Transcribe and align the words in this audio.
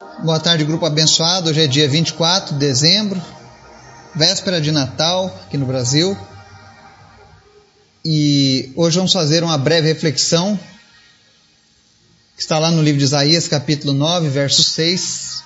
Boa 0.00 0.40
tarde, 0.40 0.64
grupo 0.64 0.86
abençoado. 0.86 1.50
Hoje 1.50 1.60
é 1.60 1.66
dia 1.66 1.86
24 1.86 2.54
de 2.54 2.58
dezembro, 2.58 3.22
véspera 4.14 4.58
de 4.58 4.72
Natal 4.72 5.26
aqui 5.44 5.58
no 5.58 5.66
Brasil. 5.66 6.16
E 8.02 8.72
hoje 8.76 8.96
vamos 8.96 9.12
fazer 9.12 9.44
uma 9.44 9.58
breve 9.58 9.88
reflexão 9.88 10.58
que 12.34 12.40
está 12.40 12.58
lá 12.58 12.70
no 12.70 12.82
livro 12.82 12.98
de 12.98 13.04
Isaías, 13.04 13.46
capítulo 13.46 13.92
9, 13.92 14.30
verso 14.30 14.64
6, 14.64 15.42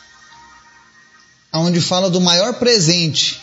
onde 1.53 1.81
fala 1.81 2.09
do 2.09 2.21
maior 2.21 2.55
presente 2.55 3.41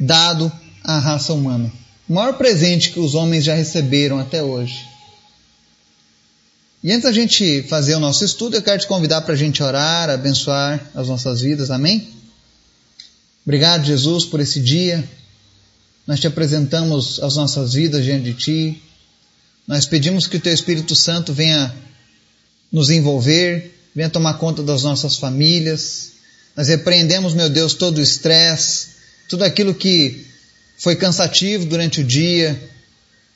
dado 0.00 0.50
à 0.84 0.98
raça 0.98 1.34
humana. 1.34 1.70
O 2.08 2.14
maior 2.14 2.32
presente 2.38 2.92
que 2.92 2.98
os 2.98 3.14
homens 3.14 3.44
já 3.44 3.54
receberam 3.54 4.18
até 4.18 4.42
hoje. 4.42 4.88
E 6.82 6.92
antes 6.92 7.02
da 7.02 7.12
gente 7.12 7.64
fazer 7.64 7.96
o 7.96 8.00
nosso 8.00 8.24
estudo, 8.24 8.56
eu 8.56 8.62
quero 8.62 8.80
te 8.80 8.86
convidar 8.86 9.22
para 9.22 9.34
a 9.34 9.36
gente 9.36 9.60
orar, 9.60 10.08
abençoar 10.08 10.80
as 10.94 11.08
nossas 11.08 11.40
vidas, 11.40 11.72
amém? 11.72 12.08
Obrigado, 13.44 13.84
Jesus, 13.84 14.24
por 14.24 14.38
esse 14.38 14.60
dia. 14.60 15.02
Nós 16.06 16.20
te 16.20 16.28
apresentamos 16.28 17.20
as 17.20 17.34
nossas 17.34 17.72
vidas 17.72 18.04
diante 18.04 18.32
de 18.32 18.34
Ti. 18.34 18.82
Nós 19.66 19.86
pedimos 19.86 20.28
que 20.28 20.36
o 20.36 20.40
Teu 20.40 20.54
Espírito 20.54 20.94
Santo 20.94 21.32
venha 21.32 21.74
nos 22.70 22.90
envolver, 22.90 23.74
venha 23.92 24.08
tomar 24.08 24.34
conta 24.34 24.62
das 24.62 24.84
nossas 24.84 25.16
famílias. 25.16 26.12
Nós 26.56 26.68
repreendemos, 26.68 27.34
meu 27.34 27.48
Deus, 27.48 27.74
todo 27.74 27.98
o 27.98 28.02
estresse, 28.02 28.90
tudo 29.28 29.42
aquilo 29.42 29.74
que 29.74 30.24
foi 30.78 30.94
cansativo 30.94 31.66
durante 31.66 32.02
o 32.02 32.04
dia, 32.04 32.70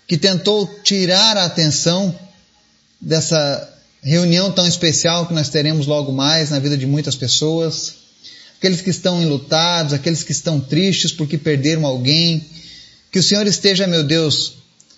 que 0.06 0.16
tentou 0.16 0.66
tirar 0.84 1.36
a 1.36 1.45
atenção 1.45 2.16
dessa 3.02 3.69
reunião 4.01 4.52
tão 4.52 4.66
especial 4.66 5.27
que 5.27 5.34
nós 5.34 5.48
teremos 5.48 5.87
logo 5.87 6.12
mais 6.12 6.51
na 6.51 6.61
vida 6.61 6.79
de 6.79 6.87
muitas 6.87 7.16
pessoas. 7.16 7.95
Aqueles 8.59 8.80
que 8.80 8.91
estão 8.91 9.20
enlutados, 9.20 9.92
aqueles 9.92 10.22
que 10.22 10.31
estão 10.31 10.61
tristes 10.61 11.11
porque 11.11 11.36
perderam 11.36 11.84
alguém. 11.84 12.47
Que 13.11 13.19
o 13.19 13.23
Senhor 13.23 13.47
esteja, 13.47 13.86
meu 13.86 14.05
Deus, 14.05 14.55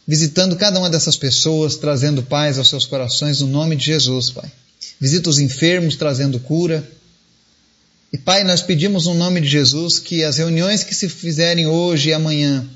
visitando 0.06 0.54
cada 0.54 0.78
uma 0.78 0.90
dessas 0.90 1.16
pessoas, 1.16 1.76
trazendo 1.76 2.22
paz 2.22 2.58
aos 2.58 2.68
seus 2.68 2.84
corações, 2.84 3.40
no 3.40 3.46
nome 3.46 3.74
de 3.74 3.86
Jesus, 3.86 4.30
Pai. 4.30 4.52
Visita 5.00 5.30
os 5.30 5.38
enfermos, 5.38 5.96
trazendo 5.96 6.38
cura. 6.38 6.86
E, 8.12 8.18
Pai, 8.18 8.44
nós 8.44 8.62
pedimos 8.62 9.06
no 9.06 9.14
nome 9.14 9.40
de 9.40 9.48
Jesus 9.48 9.98
que 9.98 10.22
as 10.22 10.36
reuniões 10.36 10.84
que 10.84 10.94
se 10.94 11.08
fizerem 11.08 11.66
hoje 11.66 12.10
e 12.10 12.12
amanhã 12.12 12.68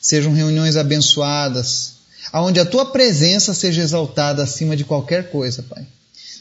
sejam 0.00 0.32
reuniões 0.32 0.76
abençoadas, 0.76 1.93
aonde 2.32 2.60
a 2.60 2.64
tua 2.64 2.86
presença 2.86 3.54
seja 3.54 3.82
exaltada 3.82 4.42
acima 4.42 4.76
de 4.76 4.84
qualquer 4.84 5.30
coisa, 5.30 5.62
Pai. 5.62 5.86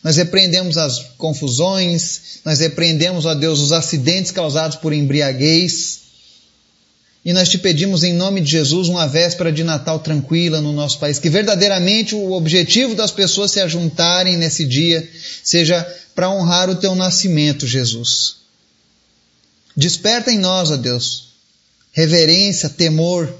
Nós 0.03 0.17
repreendemos 0.17 0.77
as 0.77 0.99
confusões, 1.17 2.39
nós 2.43 2.59
repreendemos, 2.59 3.25
ó 3.25 3.33
Deus, 3.33 3.61
os 3.61 3.71
acidentes 3.71 4.31
causados 4.31 4.75
por 4.75 4.91
embriaguez. 4.91 6.01
E 7.23 7.31
nós 7.31 7.47
te 7.47 7.57
pedimos 7.57 8.03
em 8.03 8.11
nome 8.11 8.41
de 8.41 8.51
Jesus 8.51 8.89
uma 8.89 9.07
véspera 9.07 9.49
de 9.49 9.63
Natal 9.63 9.99
tranquila 9.99 10.59
no 10.59 10.73
nosso 10.73 10.99
país, 10.99 11.19
que 11.19 11.29
verdadeiramente 11.29 12.15
o 12.15 12.33
objetivo 12.33 12.95
das 12.95 13.11
pessoas 13.11 13.51
se 13.51 13.61
ajuntarem 13.61 14.35
nesse 14.35 14.65
dia 14.65 15.09
seja 15.41 15.87
para 16.13 16.29
honrar 16.29 16.69
o 16.69 16.75
teu 16.75 16.93
nascimento, 16.95 17.65
Jesus. 17.65 18.35
Desperta 19.75 20.31
em 20.31 20.37
nós, 20.37 20.69
ó 20.69 20.75
Deus, 20.75 21.29
reverência, 21.93 22.67
temor, 22.69 23.33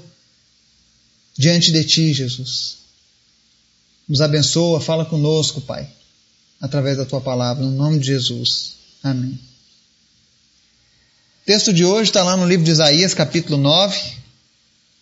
diante 1.36 1.72
de 1.72 1.84
Ti, 1.84 2.12
Jesus. 2.12 2.78
Nos 4.08 4.20
abençoa, 4.20 4.80
fala 4.80 5.04
conosco, 5.04 5.60
Pai, 5.60 5.88
através 6.60 6.96
da 6.96 7.04
Tua 7.04 7.20
palavra, 7.20 7.64
no 7.64 7.72
nome 7.72 7.98
de 7.98 8.06
Jesus. 8.06 8.74
Amém. 9.02 9.38
O 11.42 11.46
texto 11.46 11.72
de 11.72 11.84
hoje 11.84 12.10
está 12.10 12.22
lá 12.22 12.36
no 12.36 12.46
livro 12.46 12.64
de 12.64 12.70
Isaías, 12.70 13.12
capítulo 13.12 13.58
9, 13.58 14.00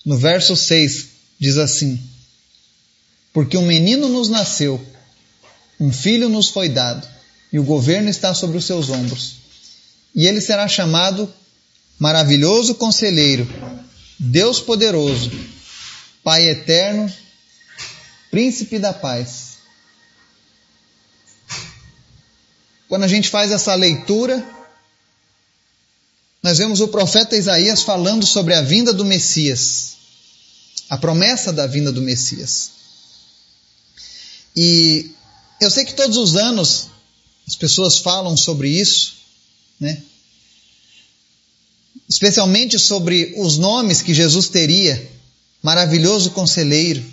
no 0.05 0.17
verso 0.17 0.57
6, 0.57 1.07
diz 1.39 1.57
assim: 1.57 2.01
Porque 3.33 3.57
um 3.57 3.67
menino 3.67 4.09
nos 4.09 4.29
nasceu, 4.29 4.85
um 5.79 5.93
filho 5.93 6.29
nos 6.29 6.49
foi 6.49 6.69
dado, 6.69 7.07
e 7.53 7.59
o 7.59 7.65
governo 7.65 8.09
está 8.09 8.35
sobre 8.35 8.57
os 8.59 8.65
seus 8.65 8.91
ombros. 8.91 9.37
E 10.15 10.27
ele 10.27 10.41
será 10.41 10.67
chamado 10.67 11.33
Maravilhoso 11.99 12.75
Conselheiro, 12.75 13.49
Deus 14.19 14.61
Poderoso, 14.61 15.31
Pai 16.23 16.49
eterno, 16.49 17.13
príncipe 18.31 18.79
da 18.79 18.93
paz. 18.93 19.59
Quando 22.89 23.03
a 23.03 23.09
gente 23.09 23.29
faz 23.29 23.51
essa 23.51 23.75
leitura, 23.75 24.47
nós 26.43 26.59
vemos 26.59 26.81
o 26.81 26.89
profeta 26.89 27.37
Isaías 27.37 27.83
falando 27.83 28.27
sobre 28.27 28.55
a 28.55 28.63
vinda 28.63 28.93
do 28.93 29.05
Messias, 29.05 29.97
a 30.89 30.97
promessa 30.97 31.53
da 31.53 31.67
vinda 31.67 31.91
do 31.91 32.03
Messias. 32.03 32.71
E 34.55 35.11
eu 35.61 35.71
sei 35.71 35.85
que 35.85 35.95
todos 35.95 36.17
os 36.17 36.37
anos 36.37 36.89
as 37.49 37.57
pessoas 37.57 37.99
falam 37.99 38.37
sobre 38.37 38.69
isso, 38.69 39.15
né? 39.81 40.03
Especialmente 42.09 42.79
sobre 42.79 43.35
os 43.39 43.59
nomes 43.59 44.03
que 44.03 44.15
Jesus 44.15 44.49
teria 44.49 45.11
maravilhoso 45.63 46.31
conselheiro, 46.33 47.05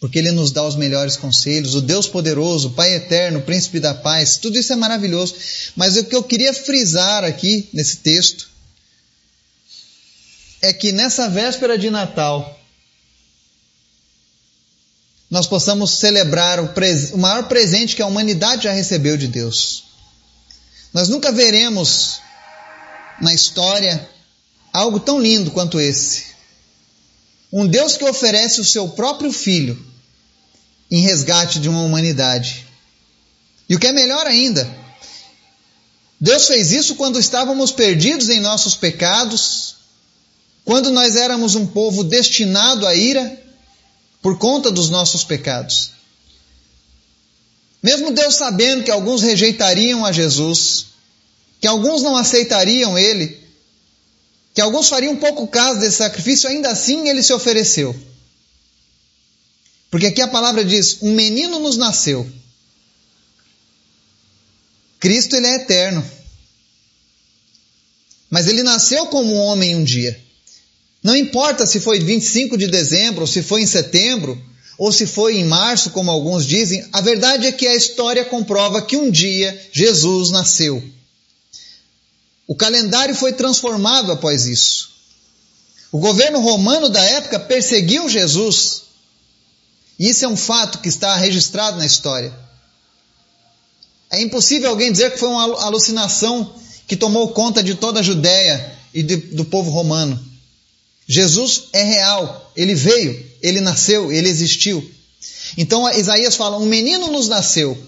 porque 0.00 0.18
ele 0.18 0.32
nos 0.32 0.50
dá 0.50 0.66
os 0.66 0.76
melhores 0.76 1.16
conselhos, 1.16 1.74
o 1.74 1.80
Deus 1.80 2.06
poderoso, 2.06 2.70
Pai 2.70 2.94
eterno, 2.94 3.42
príncipe 3.42 3.78
da 3.78 3.94
paz, 3.94 4.38
tudo 4.38 4.58
isso 4.58 4.72
é 4.72 4.76
maravilhoso. 4.76 5.34
Mas 5.76 5.96
o 5.96 6.04
que 6.04 6.16
eu 6.16 6.22
queria 6.22 6.52
frisar 6.52 7.22
aqui 7.22 7.68
nesse 7.72 7.98
texto 7.98 8.50
é 10.62 10.72
que 10.72 10.90
nessa 10.92 11.28
véspera 11.28 11.78
de 11.78 11.90
Natal 11.90 12.58
nós 15.30 15.46
possamos 15.46 15.92
celebrar 15.92 16.58
o, 16.58 16.70
o 17.12 17.18
maior 17.18 17.46
presente 17.46 17.94
que 17.94 18.02
a 18.02 18.06
humanidade 18.06 18.64
já 18.64 18.72
recebeu 18.72 19.16
de 19.16 19.28
Deus. 19.28 19.84
Nós 20.92 21.08
nunca 21.08 21.30
veremos 21.30 22.20
na 23.20 23.32
história 23.32 24.08
algo 24.72 24.98
tão 24.98 25.20
lindo 25.20 25.52
quanto 25.52 25.78
esse. 25.78 26.29
Um 27.52 27.66
Deus 27.66 27.96
que 27.96 28.04
oferece 28.04 28.60
o 28.60 28.64
seu 28.64 28.88
próprio 28.88 29.32
filho 29.32 29.78
em 30.90 31.02
resgate 31.02 31.58
de 31.58 31.68
uma 31.68 31.82
humanidade. 31.82 32.66
E 33.68 33.74
o 33.74 33.78
que 33.78 33.86
é 33.86 33.92
melhor 33.92 34.26
ainda, 34.26 34.68
Deus 36.20 36.46
fez 36.46 36.70
isso 36.72 36.96
quando 36.96 37.18
estávamos 37.18 37.72
perdidos 37.72 38.28
em 38.28 38.40
nossos 38.40 38.74
pecados, 38.74 39.76
quando 40.64 40.90
nós 40.90 41.16
éramos 41.16 41.54
um 41.54 41.66
povo 41.66 42.04
destinado 42.04 42.86
à 42.86 42.94
ira 42.94 43.40
por 44.20 44.36
conta 44.38 44.70
dos 44.70 44.90
nossos 44.90 45.24
pecados. 45.24 45.92
Mesmo 47.82 48.10
Deus 48.10 48.34
sabendo 48.34 48.84
que 48.84 48.90
alguns 48.90 49.22
rejeitariam 49.22 50.04
a 50.04 50.12
Jesus, 50.12 50.86
que 51.60 51.66
alguns 51.66 52.02
não 52.02 52.14
aceitariam 52.14 52.98
Ele, 52.98 53.39
que 54.54 54.60
alguns 54.60 54.88
fariam 54.88 55.16
pouco 55.16 55.46
caso 55.46 55.80
desse 55.80 55.96
sacrifício, 55.96 56.48
ainda 56.48 56.70
assim 56.70 57.08
ele 57.08 57.22
se 57.22 57.32
ofereceu. 57.32 57.94
Porque 59.90 60.06
aqui 60.06 60.20
a 60.20 60.28
palavra 60.28 60.64
diz: 60.64 60.98
um 61.02 61.12
menino 61.12 61.58
nos 61.58 61.76
nasceu. 61.76 62.30
Cristo 64.98 65.34
ele 65.34 65.46
é 65.46 65.54
eterno. 65.56 66.04
Mas 68.28 68.46
ele 68.46 68.62
nasceu 68.62 69.06
como 69.06 69.34
homem 69.34 69.74
um 69.74 69.82
dia. 69.82 70.18
Não 71.02 71.16
importa 71.16 71.66
se 71.66 71.80
foi 71.80 71.98
25 71.98 72.56
de 72.56 72.68
dezembro, 72.68 73.22
ou 73.22 73.26
se 73.26 73.42
foi 73.42 73.62
em 73.62 73.66
setembro, 73.66 74.40
ou 74.78 74.92
se 74.92 75.06
foi 75.06 75.38
em 75.38 75.44
março, 75.44 75.90
como 75.90 76.10
alguns 76.10 76.46
dizem, 76.46 76.86
a 76.92 77.00
verdade 77.00 77.46
é 77.46 77.52
que 77.52 77.66
a 77.66 77.74
história 77.74 78.24
comprova 78.24 78.82
que 78.82 78.96
um 78.96 79.10
dia 79.10 79.58
Jesus 79.72 80.30
nasceu. 80.30 80.82
O 82.50 82.56
calendário 82.56 83.14
foi 83.14 83.32
transformado 83.32 84.10
após 84.10 84.44
isso. 84.44 84.90
O 85.92 86.00
governo 86.00 86.40
romano 86.40 86.88
da 86.88 87.00
época 87.00 87.38
perseguiu 87.38 88.08
Jesus. 88.08 88.82
E 89.96 90.08
isso 90.08 90.24
é 90.24 90.28
um 90.28 90.36
fato 90.36 90.80
que 90.80 90.88
está 90.88 91.14
registrado 91.14 91.78
na 91.78 91.86
história. 91.86 92.36
É 94.10 94.20
impossível 94.20 94.68
alguém 94.68 94.90
dizer 94.90 95.12
que 95.12 95.18
foi 95.18 95.28
uma 95.28 95.62
alucinação 95.62 96.52
que 96.88 96.96
tomou 96.96 97.28
conta 97.28 97.62
de 97.62 97.76
toda 97.76 98.00
a 98.00 98.02
Judéia 98.02 98.76
e 98.92 99.04
de, 99.04 99.16
do 99.16 99.44
povo 99.44 99.70
romano. 99.70 100.18
Jesus 101.06 101.68
é 101.72 101.84
real, 101.84 102.50
ele 102.56 102.74
veio, 102.74 103.30
ele 103.40 103.60
nasceu, 103.60 104.10
ele 104.10 104.28
existiu. 104.28 104.90
Então 105.56 105.88
Isaías 105.88 106.34
fala: 106.34 106.58
Um 106.58 106.66
menino 106.66 107.12
nos 107.12 107.28
nasceu, 107.28 107.78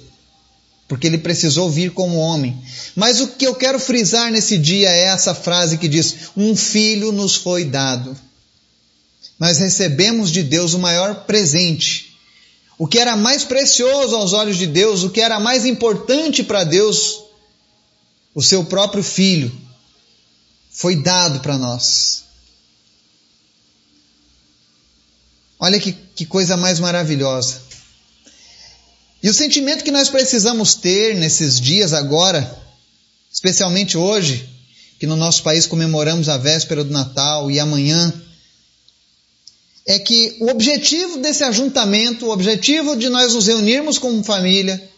porque 0.88 1.06
ele 1.06 1.18
precisou 1.18 1.70
vir 1.70 1.92
como 1.92 2.18
homem. 2.18 2.60
Mas 2.94 3.20
o 3.20 3.28
que 3.28 3.46
eu 3.46 3.54
quero 3.54 3.78
frisar 3.78 4.30
nesse 4.30 4.58
dia 4.58 4.90
é 4.90 5.04
essa 5.04 5.34
frase 5.34 5.78
que 5.78 5.88
diz: 5.88 6.30
Um 6.36 6.54
filho 6.54 7.12
nos 7.12 7.34
foi 7.34 7.64
dado. 7.64 8.16
Nós 9.38 9.58
recebemos 9.58 10.30
de 10.30 10.42
Deus 10.42 10.74
o 10.74 10.78
maior 10.78 11.24
presente. 11.24 12.16
O 12.78 12.86
que 12.86 12.98
era 12.98 13.16
mais 13.16 13.44
precioso 13.44 14.16
aos 14.16 14.32
olhos 14.32 14.56
de 14.56 14.66
Deus, 14.66 15.02
o 15.02 15.10
que 15.10 15.20
era 15.20 15.38
mais 15.38 15.64
importante 15.64 16.42
para 16.42 16.64
Deus, 16.64 17.22
o 18.34 18.42
seu 18.42 18.64
próprio 18.64 19.02
filho 19.02 19.52
foi 20.70 20.96
dado 20.96 21.40
para 21.40 21.58
nós. 21.58 22.24
Olha 25.58 25.78
que, 25.78 25.92
que 25.92 26.26
coisa 26.26 26.56
mais 26.56 26.80
maravilhosa. 26.80 27.60
E 29.22 29.30
o 29.30 29.34
sentimento 29.34 29.84
que 29.84 29.92
nós 29.92 30.08
precisamos 30.08 30.74
ter 30.74 31.14
nesses 31.14 31.60
dias 31.60 31.92
agora, 31.92 32.60
especialmente 33.32 33.96
hoje, 33.96 34.48
que 34.98 35.06
no 35.06 35.14
nosso 35.14 35.42
país 35.44 35.64
comemoramos 35.64 36.28
a 36.28 36.36
véspera 36.36 36.82
do 36.82 36.92
Natal 36.92 37.48
e 37.48 37.60
amanhã, 37.60 38.12
é 39.86 39.98
que 39.98 40.36
o 40.40 40.48
objetivo 40.48 41.18
desse 41.18 41.44
ajuntamento, 41.44 42.26
o 42.26 42.30
objetivo 42.30 42.96
de 42.96 43.08
nós 43.08 43.34
nos 43.34 43.46
reunirmos 43.46 43.96
como 43.98 44.24
família, 44.24 44.90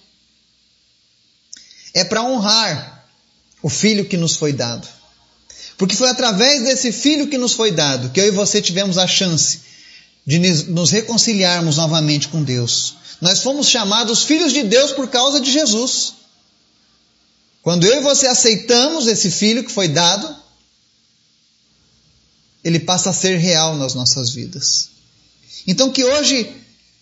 é 1.93 2.03
para 2.03 2.23
honrar 2.23 3.07
o 3.63 3.69
filho 3.69 4.07
que 4.07 4.17
nos 4.17 4.37
foi 4.37 4.53
dado. 4.53 4.89
Porque 5.77 5.97
foi 5.97 6.09
através 6.09 6.63
desse 6.63 6.93
filho 6.93 7.29
que 7.29 7.37
nos 7.37 7.53
foi 7.53 7.73
dado 7.73 8.11
que 8.11 8.21
eu 8.21 8.27
e 8.27 8.31
você 8.31 8.63
tivemos 8.63 8.97
a 8.97 9.07
chance 9.07 9.61
de 10.27 10.39
nos 10.39 10.91
reconciliarmos 10.91 11.77
novamente 11.77 12.29
com 12.29 12.43
Deus. 12.43 12.95
Nós 13.21 13.43
fomos 13.43 13.69
chamados 13.69 14.25
filhos 14.25 14.53
de 14.53 14.63
Deus 14.63 14.93
por 14.93 15.09
causa 15.09 15.41
de 15.41 15.51
Jesus. 15.53 16.15
Quando 17.63 17.87
eu 17.87 17.99
e 17.99 18.03
você 18.03 18.27
aceitamos 18.27 19.07
esse 19.07 19.31
filho 19.31 19.65
que 19.65 19.73
foi 19.73 19.89
dado, 19.89 20.35
ele 22.63 22.81
passa 22.81 23.11
a 23.11 23.15
ser 23.15 23.37
real 23.37 23.77
nas 23.77 23.95
nossas 23.95 24.31
vidas. 24.31 24.89
Então, 25.67 25.91
que 25.91 26.05
hoje, 26.05 26.51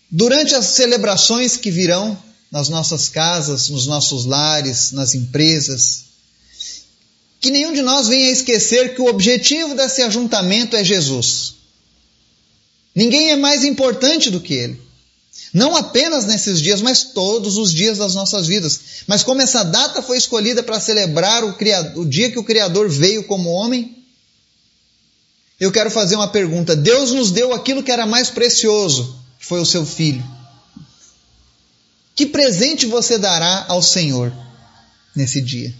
durante 0.09 0.53
as 0.55 0.65
celebrações 0.67 1.57
que 1.57 1.71
virão 1.71 2.17
nas 2.51 2.69
nossas 2.69 3.09
casas, 3.09 3.69
nos 3.69 3.87
nossos 3.87 4.25
lares, 4.25 4.91
nas 4.91 5.15
empresas, 5.15 6.03
que 7.39 7.49
nenhum 7.49 7.73
de 7.73 7.81
nós 7.81 8.07
venha 8.07 8.31
esquecer 8.31 8.95
que 8.95 9.01
o 9.01 9.07
objetivo 9.07 9.75
desse 9.75 10.01
ajuntamento 10.01 10.75
é 10.75 10.83
Jesus. 10.83 11.55
Ninguém 12.95 13.31
é 13.31 13.35
mais 13.35 13.63
importante 13.63 14.29
do 14.29 14.39
que 14.39 14.53
Ele. 14.53 14.81
Não 15.53 15.75
apenas 15.75 16.25
nesses 16.25 16.61
dias, 16.61 16.81
mas 16.81 17.03
todos 17.03 17.57
os 17.57 17.71
dias 17.71 17.99
das 17.99 18.15
nossas 18.15 18.47
vidas. 18.47 18.79
Mas 19.07 19.23
como 19.23 19.41
essa 19.41 19.63
data 19.63 20.01
foi 20.01 20.17
escolhida 20.17 20.63
para 20.63 20.79
celebrar 20.79 21.43
o, 21.43 21.55
o 21.95 22.05
dia 22.05 22.31
que 22.31 22.39
o 22.39 22.43
Criador 22.43 22.89
veio 22.89 23.23
como 23.25 23.49
homem, 23.49 24.03
eu 25.59 25.71
quero 25.71 25.91
fazer 25.91 26.15
uma 26.15 26.27
pergunta. 26.27 26.75
Deus 26.75 27.11
nos 27.11 27.31
deu 27.31 27.53
aquilo 27.53 27.83
que 27.83 27.91
era 27.91 28.05
mais 28.05 28.29
precioso, 28.29 29.15
que 29.39 29.45
foi 29.45 29.59
o 29.59 29.65
seu 29.65 29.85
filho. 29.85 30.23
Que 32.15 32.25
presente 32.25 32.85
você 32.85 33.17
dará 33.17 33.65
ao 33.67 33.81
Senhor 33.81 34.33
nesse 35.15 35.41
dia? 35.41 35.73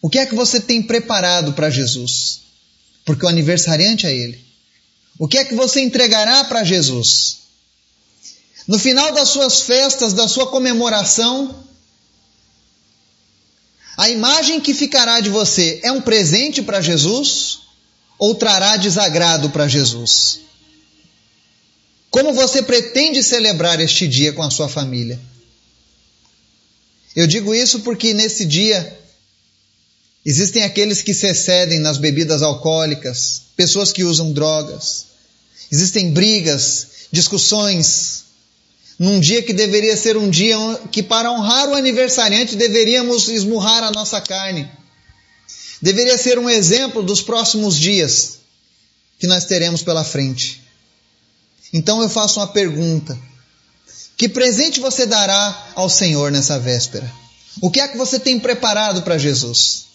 O 0.00 0.10
que 0.10 0.18
é 0.18 0.26
que 0.26 0.34
você 0.34 0.60
tem 0.60 0.82
preparado 0.82 1.52
para 1.52 1.70
Jesus? 1.70 2.40
Porque 3.04 3.24
o 3.24 3.28
aniversariante 3.28 4.06
é 4.06 4.14
Ele. 4.14 4.51
O 5.18 5.28
que 5.28 5.38
é 5.38 5.44
que 5.44 5.54
você 5.54 5.80
entregará 5.80 6.44
para 6.44 6.64
Jesus? 6.64 7.38
No 8.66 8.78
final 8.78 9.12
das 9.12 9.28
suas 9.28 9.62
festas, 9.62 10.12
da 10.12 10.28
sua 10.28 10.46
comemoração, 10.46 11.64
a 13.96 14.08
imagem 14.08 14.60
que 14.60 14.72
ficará 14.72 15.20
de 15.20 15.28
você 15.28 15.80
é 15.82 15.92
um 15.92 16.00
presente 16.00 16.62
para 16.62 16.80
Jesus 16.80 17.60
ou 18.18 18.34
trará 18.34 18.76
desagrado 18.76 19.50
para 19.50 19.68
Jesus? 19.68 20.40
Como 22.10 22.32
você 22.32 22.62
pretende 22.62 23.22
celebrar 23.22 23.80
este 23.80 24.06
dia 24.06 24.32
com 24.32 24.42
a 24.42 24.50
sua 24.50 24.68
família? 24.68 25.20
Eu 27.14 27.26
digo 27.26 27.54
isso 27.54 27.80
porque 27.80 28.14
nesse 28.14 28.44
dia 28.44 28.98
existem 30.24 30.62
aqueles 30.62 31.02
que 31.02 31.14
se 31.14 31.26
excedem 31.26 31.78
nas 31.78 31.98
bebidas 31.98 32.42
alcoólicas, 32.42 33.42
pessoas 33.56 33.92
que 33.92 34.04
usam 34.04 34.32
drogas, 34.32 35.06
existem 35.70 36.10
brigas, 36.10 36.88
discussões, 37.10 38.22
num 38.98 39.18
dia 39.18 39.42
que 39.42 39.52
deveria 39.52 39.96
ser 39.96 40.16
um 40.16 40.30
dia 40.30 40.56
que, 40.90 41.02
para 41.02 41.32
honrar 41.32 41.68
o 41.68 41.74
aniversariante, 41.74 42.56
deveríamos 42.56 43.28
esmurrar 43.28 43.82
a 43.82 43.90
nossa 43.90 44.20
carne. 44.20 44.70
Deveria 45.80 46.16
ser 46.16 46.38
um 46.38 46.48
exemplo 46.48 47.02
dos 47.02 47.20
próximos 47.20 47.76
dias 47.76 48.38
que 49.18 49.26
nós 49.26 49.44
teremos 49.44 49.82
pela 49.82 50.04
frente. 50.04 50.62
Então 51.72 52.00
eu 52.00 52.08
faço 52.08 52.38
uma 52.38 52.46
pergunta: 52.46 53.18
que 54.16 54.28
presente 54.28 54.78
você 54.78 55.06
dará 55.06 55.72
ao 55.74 55.88
Senhor 55.88 56.30
nessa 56.30 56.58
véspera? 56.58 57.10
O 57.60 57.70
que 57.70 57.80
é 57.80 57.88
que 57.88 57.96
você 57.96 58.20
tem 58.20 58.38
preparado 58.38 59.02
para 59.02 59.18
Jesus? 59.18 59.86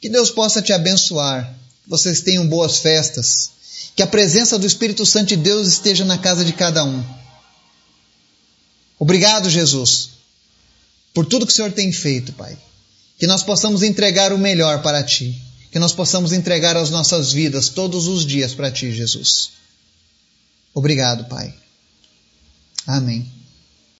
Que 0.00 0.08
Deus 0.08 0.30
possa 0.30 0.62
te 0.62 0.72
abençoar, 0.72 1.54
que 1.84 1.90
vocês 1.90 2.20
tenham 2.20 2.46
boas 2.46 2.78
festas, 2.78 3.50
que 3.94 4.02
a 4.02 4.06
presença 4.06 4.58
do 4.58 4.66
Espírito 4.66 5.06
Santo 5.06 5.28
de 5.28 5.36
Deus 5.36 5.68
esteja 5.68 6.04
na 6.04 6.18
casa 6.18 6.44
de 6.44 6.52
cada 6.52 6.84
um. 6.84 7.04
Obrigado, 8.98 9.48
Jesus, 9.50 10.10
por 11.12 11.26
tudo 11.26 11.46
que 11.46 11.52
o 11.52 11.54
Senhor 11.54 11.72
tem 11.72 11.92
feito, 11.92 12.32
Pai. 12.32 12.56
Que 13.18 13.26
nós 13.26 13.42
possamos 13.42 13.82
entregar 13.82 14.32
o 14.32 14.38
melhor 14.38 14.82
para 14.82 15.02
Ti. 15.02 15.40
Que 15.70 15.78
nós 15.78 15.92
possamos 15.92 16.32
entregar 16.32 16.76
as 16.76 16.90
nossas 16.90 17.32
vidas 17.32 17.68
todos 17.68 18.06
os 18.06 18.24
dias 18.24 18.54
para 18.54 18.70
Ti, 18.70 18.92
Jesus. 18.92 19.50
Obrigado, 20.74 21.24
Pai. 21.24 21.54
Amém. 22.86 23.35